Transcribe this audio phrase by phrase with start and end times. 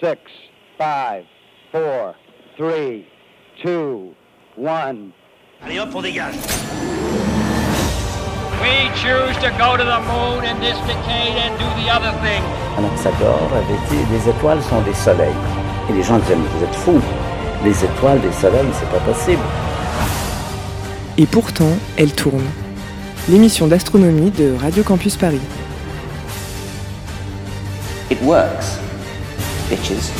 [0.00, 0.16] 6,
[0.78, 1.24] 5,
[1.72, 2.14] 4,
[2.56, 3.04] 3,
[3.64, 4.14] 2,
[4.56, 5.12] 1.
[5.64, 6.36] Allez hop, on dégage.
[8.62, 12.44] We choose to go to the moon in this decade and do the other thing.
[12.76, 15.34] Anaxagore avait dit les étoiles sont des soleils.
[15.90, 17.02] Et les gens disaient mais vous êtes fous.
[17.64, 19.42] Les étoiles, des soleils, c'est pas possible.
[21.16, 22.46] Et pourtant, elle tourne.
[23.28, 25.40] L'émission d'astronomie de Radio Campus Paris.
[28.12, 28.78] It works.
[29.68, 30.12] Bitches.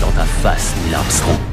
[0.00, 1.43] Dans ta face, Neil Armstrong.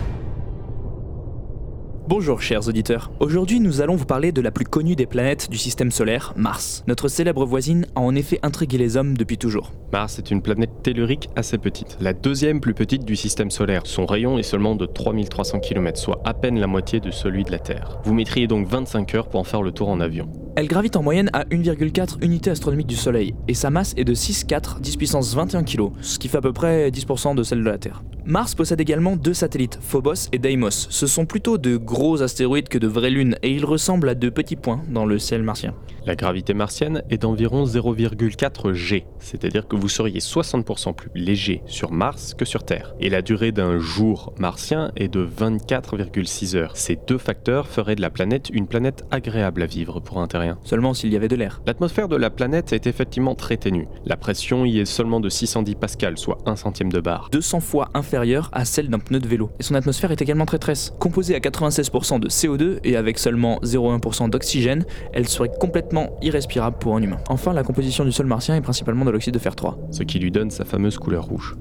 [2.14, 3.10] Bonjour chers auditeurs.
[3.22, 6.84] Aujourd'hui nous allons vous parler de la plus connue des planètes du système solaire, Mars.
[6.86, 9.72] Notre célèbre voisine a en effet intrigué les hommes depuis toujours.
[9.94, 13.84] Mars est une planète tellurique assez petite, la deuxième plus petite du système solaire.
[13.86, 17.52] Son rayon est seulement de 3300 km, soit à peine la moitié de celui de
[17.52, 18.00] la Terre.
[18.04, 20.28] Vous mettriez donc 25 heures pour en faire le tour en avion.
[20.58, 24.14] Elle gravite en moyenne à 1,4 unités astronomiques du Soleil, et sa masse est de
[24.14, 27.70] 6,4 10 puissance 21 kg, ce qui fait à peu près 10% de celle de
[27.70, 28.04] la Terre.
[28.26, 30.70] Mars possède également deux satellites, Phobos et Deimos.
[30.90, 34.30] Ce sont plutôt de gros astéroïdes que de vraies lunes, et ils ressemblent à de
[34.30, 35.76] petits points dans le ciel martien.
[36.08, 41.92] La gravité martienne est d'environ 0,4 G, c'est-à-dire que vous seriez 60% plus léger sur
[41.92, 42.96] Mars que sur Terre.
[43.00, 46.76] Et la durée d'un jour martien est de 24,6 heures.
[46.76, 50.58] Ces deux facteurs feraient de la planète une planète agréable à vivre pour un terrien.
[50.64, 51.62] Seulement s'il y avait de l'air.
[51.68, 53.88] L'atmosphère de la planète est effectivement très ténue.
[54.08, 57.30] La pression y est seulement de 610 pascal, soit 1 centième de bar.
[57.32, 59.52] 200 fois inférieure à celle d'un pneu de vélo.
[59.60, 60.96] Et son atmosphère est également très tresse.
[60.98, 66.96] Composée à 96% de CO2 et avec seulement 0,1% d'oxygène, elle serait complètement irrespirable pour
[66.96, 67.18] un humain.
[67.30, 69.78] Enfin, la composition du sol martien est principalement de l'oxyde de fer 3.
[69.92, 71.56] Ce qui lui donne sa fameuse couleur rouge.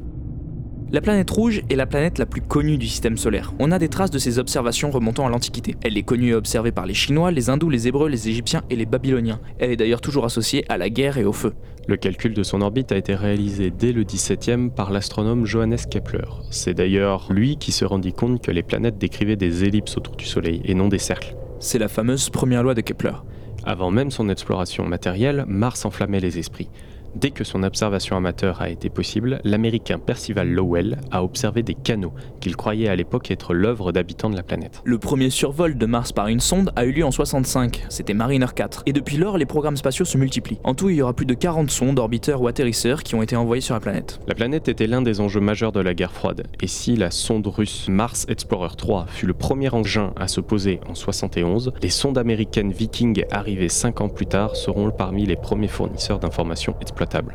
[0.93, 3.53] La planète rouge est la planète la plus connue du système solaire.
[3.61, 5.77] On a des traces de ses observations remontant à l'Antiquité.
[5.85, 8.75] Elle est connue et observée par les Chinois, les Hindous, les Hébreux, les Égyptiens et
[8.75, 9.39] les Babyloniens.
[9.61, 11.53] Elle est d'ailleurs toujours associée à la guerre et au feu.
[11.87, 16.27] Le calcul de son orbite a été réalisé dès le 17e par l'astronome Johannes Kepler.
[16.51, 20.25] C'est d'ailleurs lui qui se rendit compte que les planètes décrivaient des ellipses autour du
[20.25, 21.37] Soleil et non des cercles.
[21.61, 23.15] C'est la fameuse première loi de Kepler.
[23.63, 26.69] Avant même son exploration matérielle, Mars enflammait les esprits.
[27.15, 32.13] Dès que son observation amateur a été possible, l'américain Percival Lowell a observé des canaux
[32.41, 34.81] qu'il croyait à l'époque être l'œuvre d'habitants de la planète.
[34.85, 38.47] Le premier survol de Mars par une sonde a eu lieu en 65, c'était Mariner
[38.55, 40.61] 4, et depuis lors les programmes spatiaux se multiplient.
[40.63, 43.35] En tout, il y aura plus de 40 sondes, orbiteurs ou atterrisseurs qui ont été
[43.35, 44.21] envoyés sur la planète.
[44.29, 47.47] La planète était l'un des enjeux majeurs de la guerre froide, et si la sonde
[47.47, 52.19] russe Mars Explorer 3 fut le premier engin à se poser en 71, les sondes
[52.19, 56.77] américaines Viking arrivées 5 ans plus tard seront parmi les premiers fournisseurs d'informations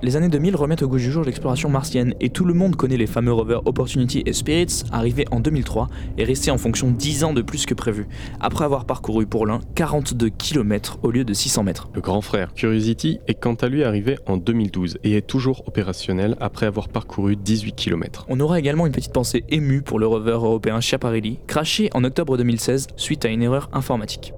[0.02, 2.98] Les années 2000 remettent au goût du jour l'exploration martienne et tout le monde connaît
[2.98, 7.34] les fameux rovers Opportunity et Spirits arrivés en 2003 et restés en fonction 10 ans
[7.34, 8.08] de plus que prévu,
[8.40, 11.90] après avoir parcouru pour l'un 42 km au lieu de 600 mètres.
[11.94, 16.36] Le grand frère Curiosity est quant à lui arrivé en 2012 et est toujours opérationnel
[16.40, 18.26] après avoir parcouru 18 km.
[18.30, 22.38] On aura également une petite pensée émue pour le rover européen Schiaparelli, craché en octobre
[22.38, 24.34] 2016 suite à une erreur informatique.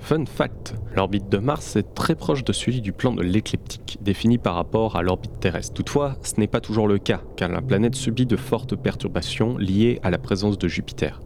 [0.00, 4.38] Fun fact, l'orbite de Mars est très proche de celui du plan de l'écliptique, défini
[4.38, 5.74] par rapport à l'orbite terrestre.
[5.74, 10.00] Toutefois, ce n'est pas toujours le cas, car la planète subit de fortes perturbations liées
[10.02, 11.20] à la présence de Jupiter.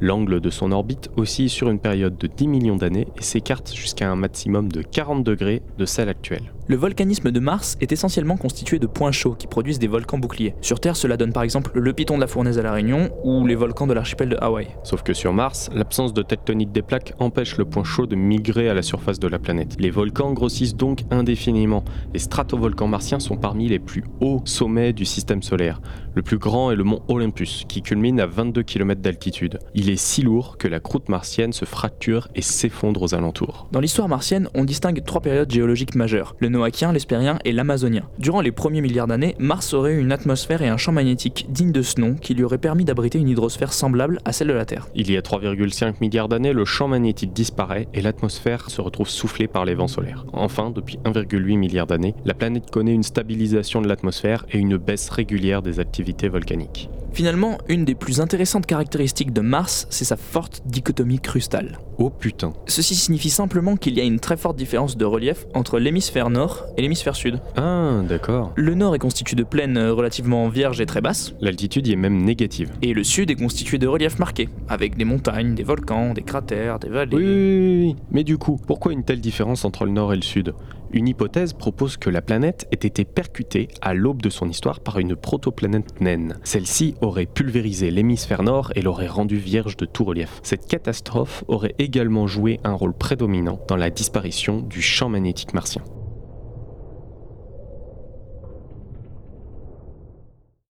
[0.00, 4.08] L'angle de son orbite oscille sur une période de 10 millions d'années et s'écarte jusqu'à
[4.08, 6.52] un maximum de 40 degrés de celle actuelle.
[6.68, 10.54] Le volcanisme de Mars est essentiellement constitué de points chauds qui produisent des volcans boucliers.
[10.60, 13.46] Sur Terre, cela donne par exemple le piton de la fournaise à La Réunion ou
[13.46, 14.68] les volcans de l'archipel de Hawaï.
[14.84, 18.68] Sauf que sur Mars, l'absence de tectonique des plaques empêche le point chaud de migrer
[18.68, 19.76] à la surface de la planète.
[19.80, 21.84] Les volcans grossissent donc indéfiniment.
[22.18, 25.80] Les stratovolcans martiens sont parmi les plus hauts sommets du système solaire.
[26.16, 29.60] Le plus grand est le mont Olympus, qui culmine à 22 km d'altitude.
[29.76, 33.68] Il est si lourd que la croûte martienne se fracture et s'effondre aux alentours.
[33.70, 38.02] Dans l'histoire martienne, on distingue trois périodes géologiques majeures, le noachien, l'hespérien et l'amazonien.
[38.18, 41.70] Durant les premiers milliards d'années, Mars aurait eu une atmosphère et un champ magnétique digne
[41.70, 44.64] de ce nom qui lui aurait permis d'abriter une hydrosphère semblable à celle de la
[44.64, 44.88] Terre.
[44.96, 49.46] Il y a 3,5 milliards d'années, le champ magnétique disparaît et l'atmosphère se retrouve soufflée
[49.46, 50.26] par les vents solaires.
[50.32, 55.08] Enfin, depuis 1,8 milliard d'années, la planète connaît une stabilisation de l'atmosphère et une baisse
[55.08, 56.88] régulière des activités volcaniques.
[57.12, 61.78] Finalement, une des plus intéressantes caractéristiques de Mars, c'est sa forte dichotomie crustale.
[61.98, 62.52] Oh putain.
[62.66, 66.66] Ceci signifie simplement qu'il y a une très forte différence de relief entre l'hémisphère nord
[66.76, 67.40] et l'hémisphère sud.
[67.56, 68.52] Ah, d'accord.
[68.54, 72.22] Le nord est constitué de plaines relativement vierges et très basses, L'altitude y est même
[72.22, 72.70] négative.
[72.82, 76.78] et le sud est constitué de reliefs marqués, avec des montagnes, des volcans, des cratères,
[76.78, 77.16] des vallées.
[77.16, 77.96] Oui, oui, oui, oui.
[78.12, 80.54] Mais du coup, pourquoi une telle différence entre le nord et le sud?
[80.90, 84.98] Une hypothèse propose que la planète ait été percutée à l'aube de son histoire par
[84.98, 86.38] une protoplanète naine.
[86.44, 90.40] Celle-ci aurait pulvérisé l'hémisphère nord et l'aurait rendu vierge de tout relief.
[90.42, 95.82] Cette catastrophe aurait également joué un rôle prédominant dans la disparition du champ magnétique martien.